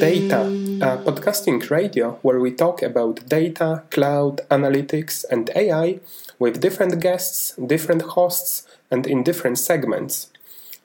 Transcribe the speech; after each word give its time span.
Data, 0.00 0.42
a 0.80 0.98
podcasting 0.98 1.70
radio 1.70 2.18
where 2.22 2.40
we 2.40 2.50
talk 2.52 2.82
about 2.82 3.28
data, 3.28 3.84
cloud, 3.90 4.40
analytics, 4.50 5.24
and 5.30 5.50
AI 5.54 6.00
with 6.38 6.60
different 6.60 7.00
guests, 7.00 7.54
different 7.56 8.02
hosts, 8.02 8.66
and 8.90 9.06
in 9.06 9.22
different 9.22 9.58
segments. 9.58 10.30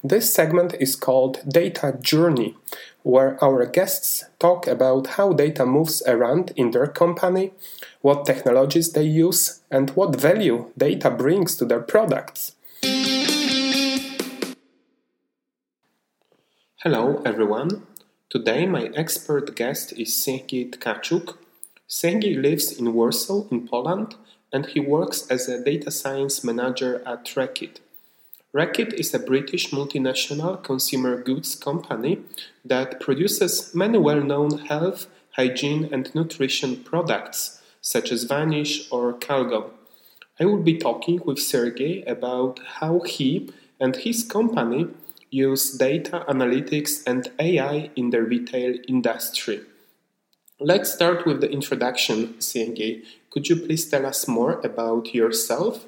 This 0.04 0.34
segment 0.34 0.76
is 0.80 0.96
called 0.96 1.40
Data 1.48 1.98
Journey, 2.00 2.56
where 3.04 3.44
our 3.44 3.66
guests 3.66 4.26
talk 4.40 4.68
about 4.68 5.08
how 5.18 5.34
data 5.34 5.66
moves 5.66 6.02
around 6.08 6.54
in 6.56 6.72
their 6.72 6.88
company, 6.88 7.52
what 8.02 8.26
technologies 8.26 8.94
they 8.94 9.04
use, 9.04 9.62
and 9.70 9.90
what 9.92 10.16
value 10.16 10.72
data 10.78 11.10
brings 11.10 11.56
to 11.58 11.66
their 11.66 11.82
products. 11.82 12.56
Hello, 16.84 17.22
everyone. 17.26 17.89
Today, 18.30 18.68
my 18.68 18.92
expert 18.96 19.56
guest 19.56 19.92
is 19.94 20.10
Sergiej 20.10 20.70
Tkachuk. 20.70 21.36
Sergiej 21.88 22.40
lives 22.40 22.72
in 22.72 22.94
Warsaw, 22.94 23.48
in 23.50 23.68
Poland, 23.68 24.14
and 24.54 24.68
he 24.68 24.80
works 24.80 25.26
as 25.32 25.50
a 25.50 25.64
data 25.64 25.90
science 25.90 26.44
manager 26.44 27.02
at 27.08 27.26
Reckitt. 27.26 27.80
Reckitt 28.54 28.94
is 28.94 29.16
a 29.16 29.20
British 29.20 29.72
multinational 29.72 30.64
consumer 30.64 31.20
goods 31.24 31.56
company 31.56 32.20
that 32.64 33.00
produces 33.00 33.74
many 33.74 33.98
well 33.98 34.22
known 34.22 34.60
health, 34.60 35.08
hygiene, 35.32 35.90
and 35.92 36.14
nutrition 36.14 36.84
products 36.84 37.60
such 37.82 38.12
as 38.12 38.26
Vanish 38.26 38.92
or 38.92 39.12
Calgon. 39.14 39.72
I 40.40 40.46
will 40.46 40.62
be 40.62 40.78
talking 40.78 41.20
with 41.26 41.40
Sergiej 41.40 42.08
about 42.08 42.60
how 42.78 43.00
he 43.00 43.50
and 43.80 43.96
his 43.96 44.24
company 44.24 44.86
use 45.32 45.78
data 45.78 46.26
analytics 46.28 47.04
and 47.06 47.32
AI 47.40 47.92
in 47.96 48.10
the 48.10 48.22
retail 48.22 48.76
industry. 48.88 49.62
Let's 50.60 50.94
start 50.94 51.26
with 51.26 51.42
the 51.42 51.50
introduction, 51.50 52.36
Sergiej. 52.40 53.04
Could 53.30 53.48
you 53.48 53.56
please 53.56 53.90
tell 53.90 54.06
us 54.06 54.28
more 54.28 54.60
about 54.62 55.14
yourself? 55.14 55.86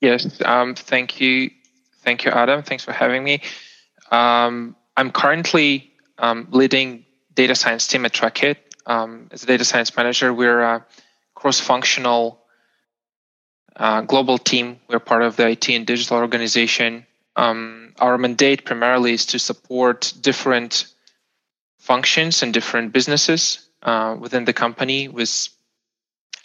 Yes, 0.00 0.40
um, 0.44 0.74
thank 0.74 1.20
you. 1.20 1.50
Thank 2.02 2.24
you, 2.24 2.30
Adam. 2.30 2.62
Thanks 2.62 2.84
for 2.84 2.92
having 2.92 3.22
me. 3.22 3.42
Um, 4.10 4.74
I'm 4.96 5.10
currently 5.10 5.92
um, 6.18 6.48
leading 6.50 7.04
data 7.34 7.54
science 7.54 7.86
team 7.86 8.04
at 8.04 8.14
Reckitt. 8.14 8.56
Um, 8.86 9.28
as 9.30 9.44
a 9.44 9.46
data 9.46 9.64
science 9.64 9.96
manager, 9.96 10.34
we're 10.34 10.60
a 10.60 10.86
cross-functional 11.34 12.40
uh, 13.76 14.00
global 14.02 14.38
team. 14.38 14.80
We're 14.88 14.98
part 14.98 15.22
of 15.22 15.36
the 15.36 15.48
IT 15.48 15.68
and 15.68 15.86
digital 15.86 16.16
organization. 16.18 17.06
Um, 17.36 17.91
our 17.98 18.18
mandate 18.18 18.64
primarily 18.64 19.12
is 19.12 19.26
to 19.26 19.38
support 19.38 20.12
different 20.20 20.86
functions 21.78 22.42
and 22.42 22.54
different 22.54 22.92
businesses 22.92 23.68
uh, 23.82 24.16
within 24.18 24.44
the 24.44 24.52
company 24.52 25.08
with 25.08 25.48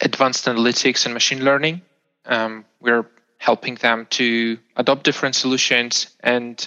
advanced 0.00 0.46
analytics 0.46 1.04
and 1.04 1.14
machine 1.14 1.44
learning. 1.44 1.80
Um, 2.26 2.64
we're 2.80 3.06
helping 3.38 3.76
them 3.76 4.06
to 4.10 4.58
adopt 4.76 5.04
different 5.04 5.34
solutions 5.34 6.14
and 6.20 6.66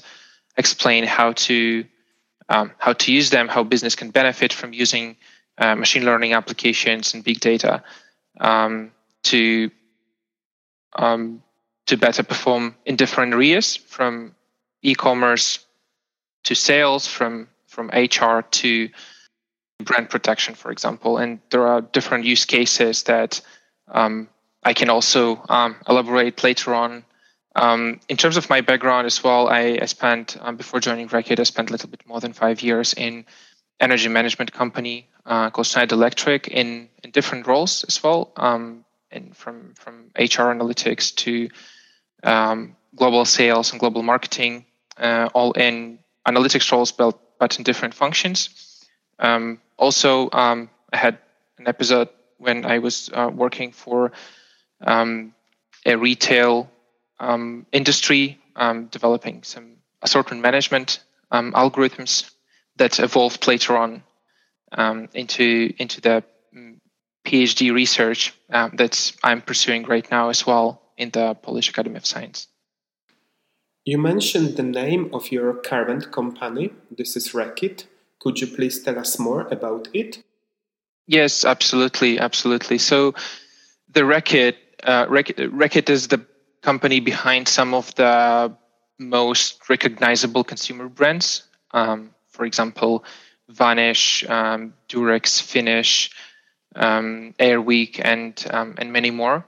explain 0.57 1.03
how 1.03 1.33
to 1.33 1.85
um, 2.49 2.71
how 2.79 2.93
to 2.93 3.13
use 3.13 3.29
them, 3.29 3.47
how 3.47 3.63
business 3.63 3.95
can 3.95 4.11
benefit 4.11 4.51
from 4.51 4.73
using 4.73 5.15
uh, 5.57 5.75
machine 5.75 6.03
learning 6.03 6.33
applications 6.33 7.13
and 7.13 7.23
big 7.23 7.39
data 7.39 7.83
um, 8.39 8.91
to 9.23 9.71
um, 10.95 11.41
to 11.87 11.97
better 11.97 12.23
perform 12.23 12.75
in 12.85 12.95
different 12.95 13.33
areas 13.33 13.75
from 13.75 14.35
e-commerce 14.81 15.65
to 16.43 16.55
sales 16.55 17.07
from 17.07 17.47
from 17.67 17.87
hr 17.87 18.41
to 18.41 18.89
brand 19.83 20.09
protection 20.09 20.55
for 20.55 20.71
example. 20.71 21.17
And 21.17 21.39
there 21.49 21.67
are 21.67 21.81
different 21.81 22.25
use 22.25 22.45
cases 22.45 23.03
that 23.03 23.41
um, 23.87 24.29
i 24.63 24.73
can 24.73 24.89
also 24.89 25.43
um, 25.49 25.75
elaborate 25.87 26.43
later 26.43 26.73
on. 26.73 27.03
Um, 27.53 27.99
in 28.07 28.15
terms 28.15 28.37
of 28.37 28.49
my 28.49 28.61
background 28.61 29.05
as 29.07 29.23
well 29.23 29.49
i, 29.49 29.77
I 29.81 29.85
spent 29.85 30.37
um, 30.39 30.55
before 30.55 30.79
joining 30.79 31.09
Reckitt, 31.09 31.39
i 31.39 31.43
spent 31.43 31.69
a 31.69 31.73
little 31.73 31.89
bit 31.89 32.05
more 32.07 32.19
than 32.19 32.33
five 32.33 32.61
years 32.61 32.93
in 32.93 33.25
energy 33.79 34.09
management 34.09 34.53
company 34.53 35.09
uh, 35.25 35.49
called 35.49 35.67
Schneider 35.67 35.95
Electric 35.95 36.47
in, 36.47 36.87
in 37.03 37.11
different 37.11 37.47
roles 37.47 37.83
as 37.85 38.01
well 38.03 38.31
um, 38.37 38.85
and 39.11 39.35
from 39.35 39.73
from 39.75 40.11
hr 40.17 40.47
analytics 40.53 41.13
to 41.15 41.49
um, 42.23 42.75
global 42.95 43.25
sales 43.25 43.71
and 43.71 43.79
global 43.79 44.03
marketing, 44.03 44.65
uh, 44.97 45.29
all 45.33 45.51
in 45.53 45.99
analytics 46.27 46.71
roles, 46.71 46.91
but, 46.91 47.19
but 47.39 47.57
in 47.57 47.63
different 47.63 47.93
functions. 47.93 48.49
Um, 49.19 49.61
also, 49.77 50.29
um, 50.31 50.69
I 50.91 50.97
had 50.97 51.17
an 51.57 51.67
episode 51.67 52.09
when 52.37 52.65
I 52.65 52.79
was 52.79 53.09
uh, 53.13 53.29
working 53.33 53.71
for 53.71 54.11
um, 54.81 55.33
a 55.85 55.95
retail 55.95 56.69
um, 57.19 57.65
industry, 57.71 58.39
um, 58.55 58.87
developing 58.87 59.43
some 59.43 59.77
assortment 60.01 60.41
management 60.41 60.99
algorithms 61.31 62.31
that 62.77 62.99
evolved 62.99 63.47
later 63.47 63.77
on 63.77 64.03
into 65.13 65.73
into 65.77 66.01
the 66.01 66.23
mm, 66.53 66.75
PhD 67.25 67.71
research 67.73 68.33
that 68.49 69.13
I'm 69.23 69.41
pursuing 69.41 69.83
right 69.83 70.09
now 70.11 70.29
as 70.29 70.45
well 70.45 70.81
in 70.97 71.11
the 71.11 71.35
Polish 71.35 71.69
Academy 71.69 71.95
of 71.95 72.05
Science. 72.05 72.47
You 73.83 73.97
mentioned 73.97 74.57
the 74.57 74.63
name 74.63 75.09
of 75.13 75.31
your 75.31 75.53
current 75.53 76.11
company. 76.11 76.71
This 76.95 77.15
is 77.15 77.29
Reckitt. 77.29 77.85
Could 78.19 78.39
you 78.39 78.47
please 78.47 78.83
tell 78.83 78.99
us 78.99 79.17
more 79.17 79.47
about 79.47 79.87
it? 79.93 80.23
Yes, 81.07 81.43
absolutely, 81.43 82.19
absolutely. 82.19 82.77
So, 82.77 83.15
the 83.91 84.01
Reckitt, 84.01 84.55
uh, 84.83 85.91
is 85.91 86.07
the 86.07 86.25
company 86.61 86.99
behind 86.99 87.47
some 87.47 87.73
of 87.73 87.93
the 87.95 88.55
most 88.99 89.67
recognizable 89.67 90.43
consumer 90.43 90.87
brands. 90.87 91.43
Um, 91.71 92.13
for 92.29 92.45
example, 92.45 93.03
Vanish, 93.49 94.23
um, 94.29 94.75
Durex, 94.87 95.41
Finish, 95.41 96.11
um, 96.75 97.33
Air 97.39 97.59
Wick, 97.59 97.99
and 98.03 98.45
um, 98.51 98.75
and 98.77 98.93
many 98.93 99.09
more 99.09 99.45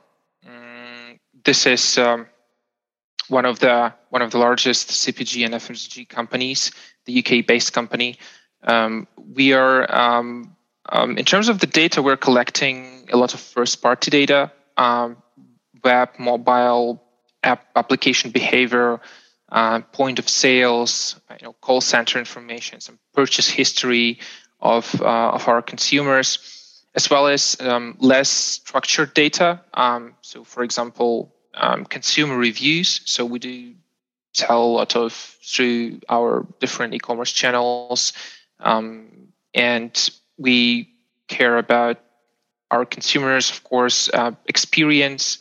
this 1.44 1.66
is 1.66 1.98
um, 1.98 2.26
one 3.28 3.46
of 3.46 3.60
the 3.60 3.94
one 4.10 4.22
of 4.22 4.32
the 4.32 4.38
largest 4.38 4.90
CPG 4.90 5.46
and 5.46 5.54
FMCG 5.54 6.08
companies, 6.10 6.72
the 7.06 7.20
UK-based 7.20 7.74
company. 7.74 8.18
Um, 8.64 9.08
we 9.36 9.54
are 9.54 9.94
um, 9.94 10.56
um, 10.90 11.18
in 11.18 11.26
terms 11.26 11.50
of 11.50 11.60
the 11.60 11.68
data, 11.68 12.02
we're 12.02 12.18
collecting 12.18 13.08
a 13.12 13.18
lot 13.18 13.34
of 13.34 13.40
first-party 13.40 14.12
data, 14.12 14.52
um, 14.78 15.18
web, 15.84 16.10
mobile, 16.18 17.02
app 17.44 17.66
application 17.76 18.32
behavior, 18.32 19.00
uh, 19.52 19.80
point 19.80 20.20
of 20.20 20.28
sales, 20.28 21.20
you 21.40 21.48
know, 21.48 21.54
call 21.54 21.82
center 21.82 22.20
information, 22.20 22.82
some 22.82 23.00
purchase 23.14 23.50
history 23.50 24.20
of 24.60 25.02
uh, 25.02 25.32
of 25.32 25.48
our 25.48 25.62
consumers 25.62 26.50
as 26.96 27.10
well 27.10 27.28
as 27.28 27.58
um, 27.60 27.96
less 28.00 28.30
structured 28.30 29.14
data. 29.14 29.60
Um, 29.74 30.14
so, 30.22 30.44
for 30.44 30.64
example, 30.64 31.34
um, 31.54 31.86
consumer 31.86 32.38
reviews. 32.38 33.02
So 33.06 33.26
we 33.26 33.40
do 33.40 33.74
sell 34.34 34.64
a 34.64 34.66
lot 34.66 34.96
of 34.96 35.14
through 35.14 36.00
our 36.10 36.46
different 36.60 36.94
e-commerce 36.94 37.32
channels, 37.32 38.14
um, 38.60 39.08
and 39.54 40.10
we 40.38 40.90
care 41.28 41.58
about 41.58 42.00
our 42.72 42.86
consumers, 42.86 43.52
of 43.52 43.64
course, 43.64 44.10
uh, 44.14 44.32
experience 44.48 45.38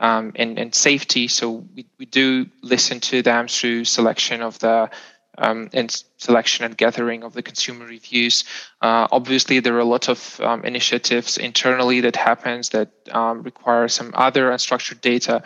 um, 0.00 0.32
and, 0.36 0.58
and 0.58 0.74
safety. 0.74 1.28
So 1.28 1.64
we, 1.74 1.86
we 1.98 2.04
do 2.04 2.46
listen 2.62 3.00
to 3.00 3.22
them 3.22 3.48
through 3.48 3.84
selection 3.84 4.42
of 4.42 4.58
the 4.58 4.90
um, 5.38 5.70
and 5.72 6.04
selection 6.18 6.64
and 6.64 6.76
gathering 6.76 7.22
of 7.24 7.32
the 7.32 7.42
consumer 7.42 7.86
reviews. 7.86 8.44
Uh, 8.80 9.08
obviously, 9.10 9.60
there 9.60 9.74
are 9.74 9.80
a 9.80 9.84
lot 9.84 10.08
of 10.08 10.40
um, 10.40 10.64
initiatives 10.64 11.38
internally 11.38 12.00
that 12.00 12.16
happens 12.16 12.70
that 12.70 12.90
um, 13.10 13.42
require 13.42 13.88
some 13.88 14.10
other 14.14 14.50
unstructured 14.50 15.00
data. 15.00 15.42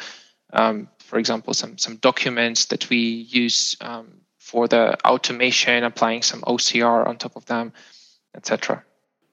Um, 0.52 0.88
for 0.99 1.19
example, 1.19 1.55
some 1.55 1.79
some 1.79 1.96
documents 1.96 2.67
that 2.67 2.88
we 2.90 2.99
use 2.99 3.76
um, 3.81 4.20
for 4.38 4.69
the 4.69 4.96
automation, 5.06 5.85
applying 5.85 6.23
some 6.23 6.41
OCR 6.43 7.06
on 7.06 7.17
top 7.17 7.37
of 7.37 7.44
them, 7.46 7.73
etc. 8.34 8.82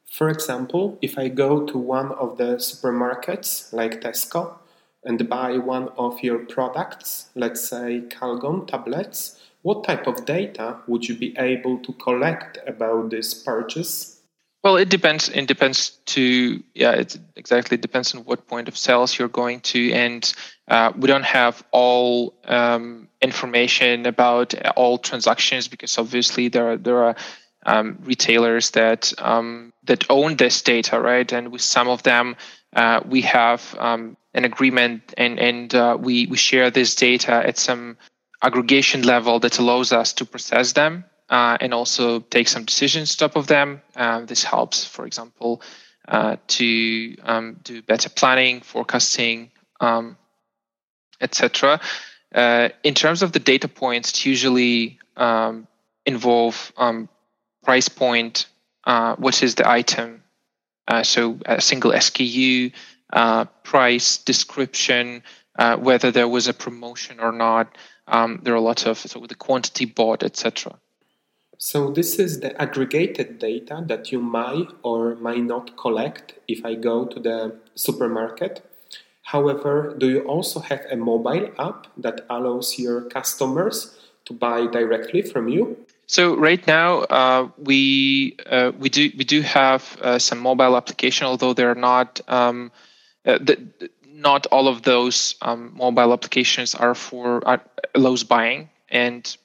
For 0.10 0.30
example, 0.30 0.98
if 1.02 1.18
I 1.18 1.28
go 1.28 1.66
to 1.66 1.78
one 1.78 2.12
of 2.14 2.38
the 2.38 2.56
supermarkets 2.56 3.74
like 3.74 4.00
Tesco 4.00 4.58
and 5.04 5.28
buy 5.30 5.58
one 5.58 5.90
of 5.98 6.24
your 6.24 6.40
products, 6.40 7.30
let's 7.36 7.68
say 7.68 8.04
Calgon 8.08 8.66
tablets 8.66 9.40
what 9.66 9.84
type 9.84 10.06
of 10.06 10.26
data 10.26 10.78
would 10.86 11.08
you 11.10 11.16
be 11.16 11.36
able 11.40 11.80
to 11.80 11.92
collect 11.94 12.60
about 12.68 13.10
this 13.10 13.34
purchase? 13.34 14.22
Well, 14.64 14.78
it 14.78 14.90
depends. 14.90 15.28
It 15.30 15.48
depends 15.48 15.90
to 16.14 16.64
yeah. 16.76 16.92
It 16.92 17.18
exactly 17.36 17.76
depends 17.78 18.14
on 18.14 18.26
what 18.26 18.48
point 18.48 18.68
of 18.68 18.78
sales 18.78 19.18
you're 19.18 19.28
going 19.28 19.62
to, 19.72 19.92
and 19.92 20.34
uh, 20.68 20.92
we 20.96 21.08
don't 21.08 21.26
have 21.26 21.64
all 21.72 22.36
um, 22.46 23.08
information 23.22 24.06
about 24.06 24.54
all 24.76 25.00
transactions 25.00 25.68
because 25.68 25.98
obviously 25.98 26.48
there 26.48 26.74
are 26.74 26.78
there 26.78 27.04
are 27.04 27.16
um, 27.66 27.98
retailers 28.04 28.70
that 28.72 29.14
um, 29.18 29.74
that 29.86 30.06
own 30.12 30.36
this 30.36 30.62
data, 30.62 31.00
right? 31.00 31.32
And 31.34 31.52
with 31.52 31.62
some 31.62 31.88
of 31.88 32.04
them, 32.04 32.36
uh, 32.76 33.02
we 33.04 33.22
have 33.22 33.76
um, 33.80 34.16
an 34.36 34.46
agreement, 34.46 35.16
and 35.18 35.40
and 35.40 35.74
uh, 35.74 35.98
we 36.00 36.28
we 36.28 36.38
share 36.38 36.70
this 36.70 36.94
data 36.94 37.34
at 37.34 37.58
some 37.58 37.98
aggregation 38.46 39.02
level 39.02 39.40
that 39.40 39.58
allows 39.58 39.92
us 39.92 40.14
to 40.14 40.26
process 40.26 40.74
them 40.74 41.04
uh, 41.30 41.58
and 41.60 41.74
also 41.74 42.20
take 42.20 42.48
some 42.48 42.64
decisions 42.64 43.16
top 43.16 43.36
of 43.36 43.48
them. 43.48 43.82
Um, 43.96 44.28
this 44.28 44.44
helps, 44.44 44.86
for 44.86 45.06
example, 45.08 45.62
uh, 46.08 46.38
to 46.48 47.16
um, 47.24 47.58
do 47.64 47.82
better 47.82 48.10
planning, 48.10 48.62
forecasting, 48.62 49.50
um, 49.82 50.18
etc. 51.20 51.82
Uh, 52.34 52.70
in 52.84 52.94
terms 52.94 53.24
of 53.24 53.32
the 53.32 53.40
data 53.40 53.68
points, 53.68 54.12
it 54.12 54.26
usually 54.26 55.00
um, 55.18 55.68
involve 56.06 56.72
um, 56.78 57.10
price 57.64 57.90
point, 57.90 58.46
uh, 58.84 59.16
what 59.16 59.42
is 59.42 59.56
the 59.56 59.68
item, 59.68 60.22
uh, 60.88 61.02
so 61.02 61.40
a 61.48 61.60
single 61.60 61.92
SKU, 61.92 62.72
uh, 63.14 63.46
price, 63.64 64.18
description, 64.18 65.24
whether 65.80 66.12
there 66.12 66.28
was 66.28 66.48
a 66.48 66.54
promotion 66.54 67.20
or 67.20 67.32
not. 67.32 67.76
Um, 68.08 68.40
there 68.44 68.54
are 68.54 68.58
a 68.58 68.62
lot 68.62 68.86
of 68.86 68.98
so 68.98 69.26
the 69.28 69.36
quantity 69.36 69.86
bought, 69.86 70.24
etc. 70.24 70.78
So 71.58 71.90
this 71.92 72.20
is 72.20 72.42
the 72.42 72.60
aggregated 72.62 73.40
data 73.40 73.84
that 73.88 74.12
you 74.12 74.20
might 74.20 74.68
or 74.84 75.16
might 75.16 75.44
not 75.44 75.78
collect 75.78 76.34
if 76.48 76.66
I 76.66 76.76
go 76.76 77.06
to 77.06 77.20
the 77.20 77.56
supermarket. 77.76 78.64
However, 79.24 79.96
do 79.98 80.10
you 80.10 80.22
also 80.22 80.60
have 80.60 80.86
a 80.92 80.96
mobile 80.96 81.50
app 81.58 81.88
that 81.98 82.26
allows 82.30 82.78
your 82.78 83.02
customers 83.10 83.98
to 84.26 84.34
buy 84.34 84.68
directly 84.68 85.22
from 85.22 85.48
you? 85.48 85.78
So 86.08 86.36
right 86.36 86.66
now 86.68 87.00
uh, 87.00 87.50
we 87.58 88.38
uh, 88.46 88.72
we 88.78 88.90
do 88.90 89.12
we 89.18 89.24
do 89.24 89.42
have 89.42 89.98
uh, 90.02 90.20
some 90.20 90.40
mobile 90.40 90.78
application, 90.78 91.26
although 91.26 91.54
they're 91.54 91.74
not 91.74 92.22
um, 92.28 92.72
uh, 93.26 93.40
the, 93.40 93.90
not 94.16 94.48
all 94.48 94.68
of 94.68 94.82
those 94.82 95.36
um, 95.42 95.74
mobile 95.76 96.14
applications 96.14 96.74
are 96.74 96.96
for 96.96 97.42
allows 97.94 98.24
buying 98.24 98.70
and 98.90 99.38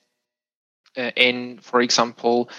uh, 0.97 1.11
in, 1.17 1.59
for 1.59 1.81
example, 1.81 2.51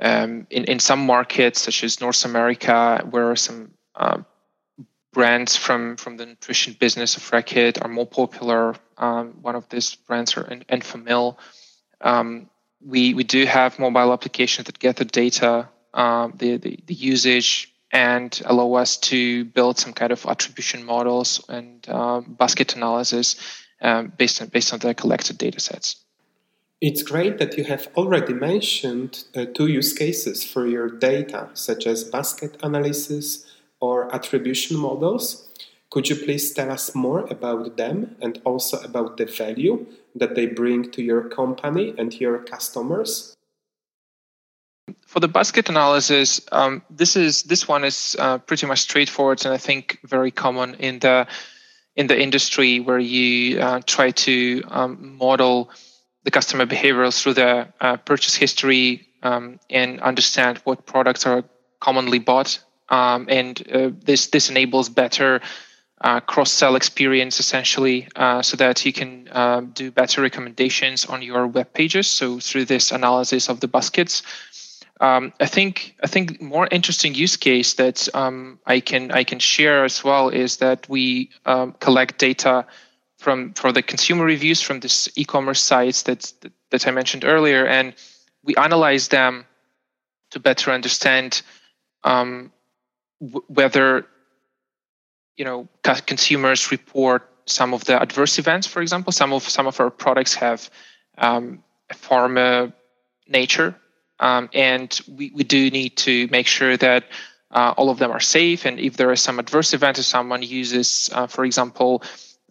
um, 0.00 0.46
in, 0.50 0.64
in 0.64 0.78
some 0.78 1.06
markets 1.06 1.62
such 1.62 1.84
as 1.84 2.00
North 2.00 2.24
America, 2.24 3.06
where 3.10 3.36
some 3.36 3.72
uh, 3.94 4.18
brands 5.12 5.56
from, 5.56 5.96
from 5.96 6.16
the 6.16 6.26
nutrition 6.26 6.76
business 6.78 7.16
of 7.16 7.22
Reckitt 7.30 7.82
are 7.82 7.88
more 7.88 8.06
popular, 8.06 8.74
um, 8.98 9.38
one 9.42 9.56
of 9.56 9.68
these 9.68 9.94
brands 9.94 10.36
are 10.36 10.44
Enfamil. 10.44 11.36
Um, 12.00 12.50
we, 12.84 13.14
we 13.14 13.24
do 13.24 13.46
have 13.46 13.78
mobile 13.78 14.12
applications 14.12 14.66
that 14.66 14.78
gather 14.78 15.04
data, 15.04 15.68
um, 15.94 16.34
the, 16.36 16.56
the, 16.56 16.78
the, 16.86 16.94
usage, 16.94 17.73
and 17.94 18.42
allow 18.44 18.74
us 18.74 18.96
to 18.96 19.44
build 19.44 19.78
some 19.78 19.92
kind 19.92 20.10
of 20.10 20.26
attribution 20.26 20.84
models 20.84 21.42
and 21.48 21.86
uh, 21.88 22.20
basket 22.26 22.74
analysis 22.74 23.36
um, 23.80 24.12
based 24.18 24.42
on 24.42 24.48
based 24.48 24.72
on 24.72 24.80
the 24.80 24.92
collected 24.94 25.38
data 25.38 25.60
sets. 25.60 25.96
It's 26.80 27.02
great 27.02 27.38
that 27.38 27.56
you 27.56 27.64
have 27.64 27.88
already 27.96 28.34
mentioned 28.34 29.24
uh, 29.34 29.46
two 29.54 29.68
use 29.68 29.92
cases 29.92 30.44
for 30.44 30.66
your 30.66 30.90
data, 30.90 31.48
such 31.54 31.86
as 31.86 32.04
basket 32.04 32.56
analysis 32.62 33.46
or 33.80 34.12
attribution 34.14 34.76
models. 34.76 35.48
Could 35.90 36.08
you 36.10 36.16
please 36.16 36.52
tell 36.52 36.72
us 36.72 36.94
more 36.94 37.20
about 37.30 37.76
them 37.76 38.16
and 38.20 38.40
also 38.44 38.80
about 38.80 39.16
the 39.16 39.26
value 39.26 39.86
that 40.16 40.34
they 40.34 40.46
bring 40.46 40.90
to 40.90 41.02
your 41.02 41.28
company 41.28 41.94
and 41.96 42.12
your 42.20 42.38
customers? 42.38 43.36
For 45.06 45.20
the 45.20 45.28
basket 45.28 45.68
analysis, 45.68 46.40
um, 46.52 46.82
this 46.90 47.16
is 47.16 47.42
this 47.44 47.68
one 47.68 47.84
is 47.84 48.16
uh, 48.18 48.38
pretty 48.38 48.66
much 48.66 48.80
straightforward 48.80 49.44
and 49.44 49.54
I 49.54 49.58
think 49.58 49.98
very 50.04 50.30
common 50.30 50.74
in 50.74 50.98
the 50.98 51.26
in 51.96 52.06
the 52.08 52.20
industry 52.20 52.80
where 52.80 52.98
you 52.98 53.60
uh, 53.60 53.80
try 53.86 54.10
to 54.10 54.62
um, 54.68 55.16
model 55.16 55.70
the 56.24 56.30
customer 56.30 56.66
behaviors 56.66 57.22
through 57.22 57.34
the 57.34 57.68
uh, 57.80 57.96
purchase 57.98 58.34
history 58.34 59.06
um, 59.22 59.60
and 59.70 60.00
understand 60.00 60.58
what 60.64 60.86
products 60.86 61.26
are 61.26 61.44
commonly 61.80 62.18
bought. 62.18 62.58
Um, 62.88 63.26
and 63.28 63.62
uh, 63.72 63.90
this 64.04 64.28
this 64.28 64.50
enables 64.50 64.88
better 64.88 65.40
uh, 66.00 66.20
cross 66.20 66.50
sell 66.50 66.76
experience 66.76 67.40
essentially, 67.40 68.08
uh, 68.16 68.42
so 68.42 68.56
that 68.56 68.84
you 68.84 68.92
can 68.92 69.28
um, 69.32 69.70
do 69.70 69.90
better 69.90 70.20
recommendations 70.20 71.06
on 71.06 71.22
your 71.22 71.46
web 71.46 71.72
pages. 71.72 72.06
So 72.08 72.40
through 72.40 72.66
this 72.66 72.92
analysis 72.92 73.48
of 73.48 73.60
the 73.60 73.68
baskets. 73.68 74.22
Um, 75.00 75.32
I 75.40 75.46
think 75.46 75.96
I 76.02 76.06
think 76.06 76.40
more 76.40 76.68
interesting 76.70 77.14
use 77.14 77.36
case 77.36 77.74
that 77.74 78.08
um, 78.14 78.58
I 78.66 78.80
can 78.80 79.10
I 79.10 79.24
can 79.24 79.40
share 79.40 79.84
as 79.84 80.04
well 80.04 80.28
is 80.28 80.58
that 80.58 80.88
we 80.88 81.30
um, 81.46 81.74
collect 81.80 82.18
data 82.18 82.64
from 83.18 83.54
for 83.54 83.72
the 83.72 83.82
consumer 83.82 84.24
reviews 84.24 84.60
from 84.60 84.80
this 84.80 85.08
e-commerce 85.16 85.60
sites 85.60 86.02
that, 86.02 86.32
that, 86.70 86.86
I 86.86 86.90
mentioned 86.90 87.24
earlier, 87.24 87.66
and 87.66 87.94
we 88.44 88.54
analyze 88.56 89.08
them 89.08 89.46
to 90.30 90.38
better 90.38 90.70
understand 90.70 91.42
um, 92.04 92.52
w- 93.20 93.44
whether 93.48 94.06
you 95.36 95.44
know 95.44 95.68
consumers 96.06 96.70
report 96.70 97.28
some 97.46 97.74
of 97.74 97.84
the 97.84 98.00
adverse 98.00 98.38
events. 98.38 98.66
For 98.66 98.82
example, 98.82 99.12
some 99.12 99.32
of 99.32 99.42
some 99.42 99.66
of 99.66 99.80
our 99.80 99.90
products 99.90 100.34
have 100.34 100.70
um, 101.18 101.64
a 101.90 101.94
pharma 101.94 102.72
nature, 103.26 103.74
um, 104.20 104.48
and 104.52 105.00
we, 105.08 105.30
we 105.34 105.44
do 105.44 105.70
need 105.70 105.96
to 105.98 106.28
make 106.28 106.46
sure 106.46 106.76
that 106.76 107.04
uh, 107.50 107.74
all 107.76 107.90
of 107.90 107.98
them 107.98 108.10
are 108.10 108.20
safe. 108.20 108.64
And 108.66 108.78
if 108.80 108.96
there 108.96 109.12
is 109.12 109.20
some 109.20 109.38
adverse 109.38 109.74
event, 109.74 109.98
if 109.98 110.04
someone 110.04 110.42
uses, 110.42 111.10
uh, 111.12 111.26
for 111.26 111.44
example, 111.44 112.02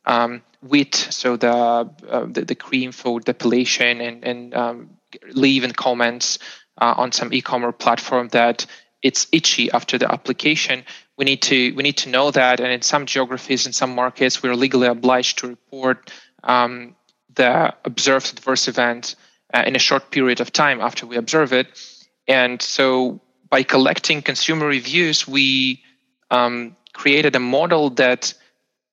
um, 0.06 0.42
Veet, 0.66 0.96
so 0.96 1.36
the, 1.38 1.50
uh, 1.50 2.26
the, 2.26 2.46
the 2.46 2.56
cream 2.56 2.92
for 2.92 3.20
depilation, 3.20 4.02
and 4.02 4.24
and 4.24 4.54
um, 4.54 4.90
leave 5.32 5.64
in 5.64 5.72
comments 5.72 6.40
uh, 6.80 6.94
on 6.98 7.12
some 7.12 7.34
e-commerce 7.34 7.76
platform 7.80 8.30
that 8.30 8.66
it's 9.02 9.28
itchy 9.32 9.70
after 9.72 9.98
the 9.98 10.10
application. 10.12 10.84
We 11.18 11.26
need 11.26 11.42
to 11.44 11.74
we 11.76 11.84
need 11.84 11.98
to 11.98 12.10
know 12.10 12.32
that, 12.32 12.60
and 12.60 12.72
in 12.72 12.82
some 12.82 13.06
geographies, 13.06 13.66
in 13.66 13.74
some 13.74 13.94
markets, 13.94 14.42
we're 14.42 14.56
legally 14.56 14.88
obliged 14.88 15.40
to 15.40 15.48
report 15.48 16.12
um, 16.44 16.96
the 17.36 17.74
observed 17.84 18.38
adverse 18.38 18.68
event 18.68 19.16
uh, 19.54 19.64
in 19.66 19.76
a 19.76 19.80
short 19.80 20.12
period 20.12 20.42
of 20.42 20.52
time 20.52 20.82
after 20.82 21.06
we 21.06 21.16
observe 21.16 21.54
it. 21.54 21.68
And 22.28 22.62
so, 22.62 23.22
by 23.50 23.64
collecting 23.64 24.22
consumer 24.22 24.66
reviews, 24.66 25.28
we 25.28 25.84
um, 26.32 26.76
created 26.94 27.36
a 27.36 27.40
model 27.40 27.92
that 27.92 28.34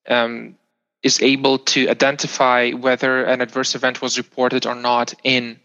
um, 0.07 0.55
is 1.01 1.21
able 1.21 1.57
to 1.57 1.89
identify 1.89 2.71
whether 2.71 3.23
an 3.23 3.41
adverse 3.41 3.73
event 3.73 4.01
was 4.01 4.17
reported 4.17 4.65
or 4.65 4.75
not 4.75 5.13
in 5.23 5.59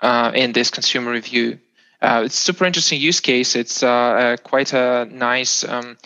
uh, 0.00 0.32
in 0.34 0.52
this 0.52 0.70
consumer 0.70 1.10
review. 1.10 1.58
Uh, 2.00 2.22
it's 2.24 2.34
super 2.34 2.64
interesting 2.64 3.00
use 3.00 3.20
case. 3.20 3.54
It's 3.54 3.82
uh, 3.82 4.36
quite 4.42 4.72
a 4.72 5.06
nice 5.10 5.62
um, 5.64 5.96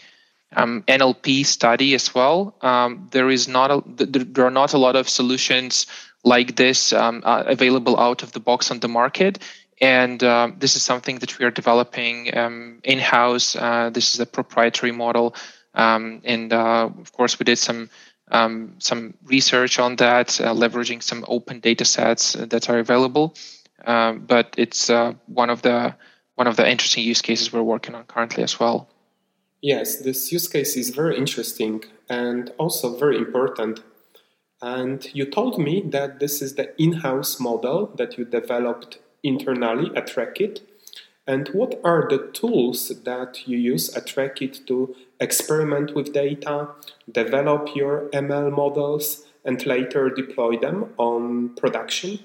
um, 0.55 0.85
NLP 0.87 1.47
study 1.47 1.95
as 1.95 2.15
well. 2.15 2.55
Um, 2.61 3.09
there 3.11 3.31
is 3.31 3.49
not 3.49 3.71
a, 3.71 3.83
there 3.87 4.47
are 4.47 4.51
not 4.51 4.75
a 4.75 4.79
lot 4.79 4.97
of 4.97 5.09
solutions 5.09 5.87
like 6.27 6.57
this 6.57 6.93
um, 6.93 7.23
uh, 7.25 7.45
available 7.47 7.99
out 7.99 8.23
of 8.23 8.33
the 8.33 8.41
box 8.41 8.71
on 8.71 8.81
the 8.81 8.89
market. 8.89 9.39
And 9.81 10.23
uh, 10.23 10.51
this 10.59 10.75
is 10.77 10.83
something 10.83 11.19
that 11.21 11.39
we 11.39 11.45
are 11.45 11.51
developing 11.51 12.37
um, 12.37 12.81
in 12.83 12.99
house. 12.99 13.57
Uh, 13.57 13.91
this 13.91 14.15
is 14.15 14.21
a 14.21 14.27
proprietary 14.27 14.93
model. 14.93 15.35
Um, 15.75 16.21
and 16.25 16.53
of 16.53 17.13
course, 17.13 17.39
we 17.39 17.45
did 17.45 17.59
some 17.59 17.89
um, 18.31 18.75
some 18.79 19.15
research 19.25 19.79
on 19.79 19.97
that, 19.97 20.41
uh, 20.41 20.53
leveraging 20.53 21.03
some 21.03 21.25
open 21.29 21.61
data 21.61 21.85
sets 21.85 22.33
that 22.33 22.69
are 22.69 22.79
available. 22.79 23.35
Um, 23.87 24.25
but 24.27 24.55
it's 24.59 24.91
uh, 24.91 25.15
one 25.27 25.51
of 25.51 25.63
the 25.63 25.95
one 26.35 26.49
of 26.49 26.57
the 26.57 26.69
interesting 26.69 27.05
use 27.05 27.23
cases 27.23 27.53
we're 27.53 27.63
working 27.63 27.95
on 27.95 28.05
currently 28.05 28.43
as 28.43 28.59
well. 28.59 28.89
Yes, 29.63 30.01
this 30.01 30.33
use 30.33 30.49
case 30.49 30.77
is 30.77 30.91
very 30.91 31.17
interesting 31.17 31.85
and 32.09 32.53
also 32.59 32.97
very 32.99 33.17
important. 33.17 33.81
And 34.63 35.07
you 35.15 35.27
told 35.27 35.59
me 35.59 35.83
that 35.87 36.19
this 36.19 36.41
is 36.41 36.55
the 36.55 36.81
in-house 36.81 37.39
model 37.39 37.93
that 37.97 38.17
you 38.17 38.25
developed 38.25 38.99
internally 39.23 39.91
at 39.95 40.09
Reckitt. 40.09 40.61
And 41.27 41.49
what 41.49 41.81
are 41.85 42.07
the 42.09 42.31
tools 42.33 42.89
that 43.05 43.47
you 43.49 43.59
use 43.59 43.95
at 43.95 44.07
Reckitt 44.07 44.67
to 44.67 44.95
experiment 45.21 45.95
with 45.95 46.13
data, 46.13 46.69
develop 47.11 47.75
your 47.75 48.09
ML 48.13 48.53
models, 48.53 49.25
and 49.45 49.65
later 49.67 50.09
deploy 50.09 50.57
them 50.57 50.93
on 50.97 51.51
production? 51.57 52.21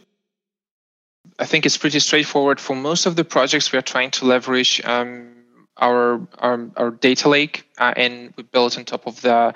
I 1.39 1.45
think 1.45 1.65
it's 1.65 1.77
pretty 1.77 1.99
straightforward. 1.99 2.59
For 2.59 2.75
most 2.75 3.05
of 3.05 3.15
the 3.15 3.23
projects, 3.23 3.71
we 3.71 3.79
are 3.79 3.83
trying 3.83 4.11
to 4.11 4.25
leverage 4.25 4.81
um, 4.85 5.31
our, 5.77 6.27
our, 6.37 6.69
our 6.77 6.91
data 6.91 7.29
lake, 7.29 7.67
uh, 7.77 7.93
and 7.97 8.33
we 8.37 8.43
built 8.43 8.77
on 8.77 8.85
top 8.85 9.07
of 9.07 9.21
the 9.21 9.53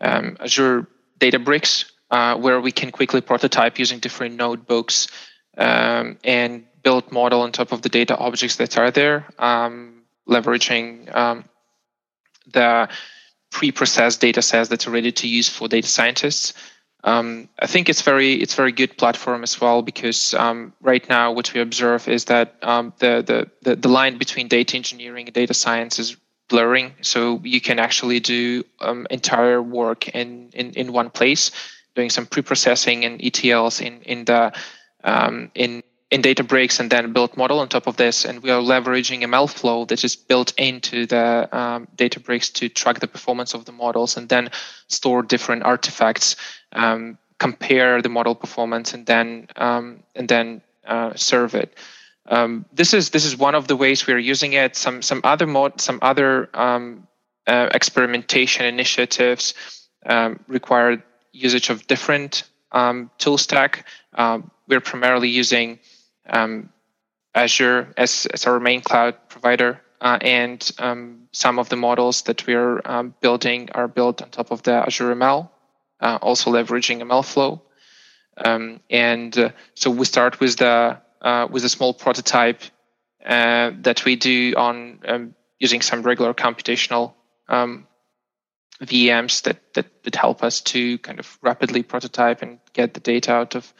um, 0.00 0.36
Azure 0.40 0.86
Databricks, 1.18 1.90
uh, 2.10 2.36
where 2.36 2.60
we 2.60 2.72
can 2.72 2.90
quickly 2.90 3.20
prototype 3.20 3.78
using 3.78 3.98
different 3.98 4.36
notebooks 4.36 5.08
um, 5.56 6.18
and 6.24 6.64
build 6.82 7.10
model 7.10 7.40
on 7.40 7.52
top 7.52 7.72
of 7.72 7.82
the 7.82 7.88
data 7.88 8.16
objects 8.16 8.56
that 8.56 8.76
are 8.78 8.90
there, 8.90 9.26
um, 9.38 10.02
leveraging 10.28 11.14
um, 11.14 11.44
the 12.52 12.88
pre-processed 13.50 14.20
data 14.20 14.42
sets 14.42 14.68
that 14.68 14.86
are 14.86 14.90
ready 14.90 15.12
to 15.12 15.28
use 15.28 15.48
for 15.48 15.68
data 15.68 15.88
scientists. 15.88 16.52
Um, 17.04 17.48
I 17.58 17.66
think 17.66 17.88
it's 17.88 18.00
very 18.02 18.34
it's 18.34 18.54
very 18.54 18.72
good 18.72 18.96
platform 18.96 19.42
as 19.42 19.60
well 19.60 19.82
because 19.82 20.32
um, 20.34 20.72
right 20.80 21.06
now 21.08 21.32
what 21.32 21.52
we 21.52 21.60
observe 21.60 22.08
is 22.08 22.24
that 22.26 22.56
um, 22.62 22.94
the, 22.98 23.22
the, 23.22 23.50
the 23.62 23.76
the 23.76 23.88
line 23.88 24.16
between 24.16 24.48
data 24.48 24.76
engineering 24.76 25.26
and 25.26 25.34
data 25.34 25.52
science 25.52 25.98
is 25.98 26.16
blurring. 26.48 26.94
So 27.02 27.40
you 27.44 27.60
can 27.60 27.78
actually 27.78 28.20
do 28.20 28.64
um, 28.80 29.06
entire 29.10 29.62
work 29.62 30.08
in, 30.08 30.50
in 30.54 30.72
in 30.72 30.92
one 30.92 31.10
place, 31.10 31.50
doing 31.94 32.10
some 32.10 32.26
pre-processing 32.26 33.04
and 33.04 33.20
ETLs 33.20 33.80
in 33.80 34.02
in 34.02 34.24
the 34.24 34.52
um, 35.04 35.50
in 35.54 35.82
in 36.14 36.22
Databricks 36.22 36.78
and 36.78 36.90
then 36.90 37.12
build 37.12 37.36
model 37.36 37.58
on 37.58 37.68
top 37.68 37.88
of 37.88 37.96
this. 37.96 38.24
And 38.24 38.40
we 38.40 38.50
are 38.50 38.62
leveraging 38.62 39.22
MLflow 39.22 39.88
that 39.88 40.04
is 40.04 40.14
built 40.14 40.52
into 40.56 41.06
the 41.06 41.48
um, 41.50 41.88
Databricks 41.96 42.52
to 42.54 42.68
track 42.68 43.00
the 43.00 43.08
performance 43.08 43.52
of 43.52 43.64
the 43.64 43.72
models 43.72 44.16
and 44.16 44.28
then 44.28 44.50
store 44.86 45.22
different 45.22 45.64
artifacts, 45.64 46.36
um, 46.72 47.18
compare 47.40 48.00
the 48.00 48.08
model 48.08 48.36
performance, 48.36 48.94
and 48.94 49.06
then 49.06 49.48
um, 49.56 50.04
and 50.14 50.28
then 50.28 50.62
uh, 50.86 51.12
serve 51.16 51.54
it. 51.54 51.76
Um, 52.26 52.64
this 52.72 52.94
is 52.94 53.10
this 53.10 53.24
is 53.24 53.36
one 53.36 53.54
of 53.54 53.66
the 53.66 53.76
ways 53.76 54.06
we 54.06 54.14
are 54.14 54.18
using 54.18 54.52
it. 54.52 54.76
Some 54.76 55.02
some 55.02 55.20
other 55.24 55.46
mod 55.46 55.80
some 55.80 55.98
other 56.00 56.48
um, 56.54 57.08
uh, 57.46 57.68
experimentation 57.74 58.66
initiatives 58.66 59.54
um, 60.06 60.38
require 60.46 61.02
usage 61.34 61.70
of 61.70 61.86
different 61.86 62.44
tool 63.18 63.38
stack. 63.38 63.86
we're 64.68 64.80
primarily 64.80 65.28
using 65.28 65.78
um, 66.28 66.70
Azure 67.34 67.92
as, 67.96 68.26
as 68.26 68.46
our 68.46 68.60
main 68.60 68.80
cloud 68.80 69.16
provider. 69.28 69.80
Uh, 70.00 70.18
and 70.20 70.72
um, 70.78 71.28
some 71.32 71.58
of 71.58 71.68
the 71.68 71.76
models 71.76 72.22
that 72.22 72.46
we're 72.46 72.80
um, 72.84 73.14
building 73.20 73.70
are 73.72 73.88
built 73.88 74.22
on 74.22 74.30
top 74.30 74.50
of 74.50 74.62
the 74.62 74.72
Azure 74.72 75.14
ML, 75.14 75.48
uh, 76.00 76.18
also 76.20 76.50
leveraging 76.50 77.00
MLflow. 77.00 77.60
Um, 78.36 78.80
and 78.90 79.36
uh, 79.38 79.50
so 79.74 79.90
we 79.90 80.04
start 80.04 80.40
with 80.40 80.56
the 80.56 80.98
uh, 81.22 81.48
with 81.50 81.64
a 81.64 81.68
small 81.68 81.94
prototype 81.94 82.60
uh, 83.24 83.70
that 83.80 84.04
we 84.04 84.16
do 84.16 84.54
on 84.56 84.98
um, 85.08 85.34
using 85.58 85.80
some 85.80 86.02
regular 86.02 86.34
computational 86.34 87.14
um, 87.48 87.86
VMs 88.82 89.42
that, 89.42 89.74
that 89.74 90.14
help 90.14 90.42
us 90.42 90.60
to 90.60 90.98
kind 90.98 91.18
of 91.18 91.38
rapidly 91.42 91.82
prototype 91.82 92.42
and 92.42 92.58
get 92.72 92.94
the 92.94 93.00
data 93.00 93.32
out 93.32 93.54
of 93.54 93.72